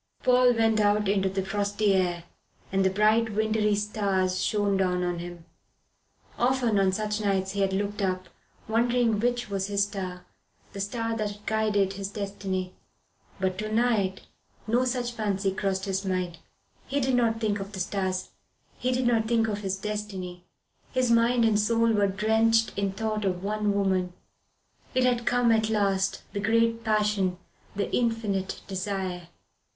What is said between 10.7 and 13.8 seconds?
the star that guided his destiny. But to